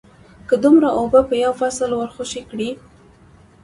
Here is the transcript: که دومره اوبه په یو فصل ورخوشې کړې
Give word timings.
که 0.47 0.55
دومره 0.63 0.89
اوبه 0.99 1.21
په 1.29 1.35
یو 1.43 1.53
فصل 1.61 1.89
ورخوشې 1.95 2.41
کړې 2.49 2.69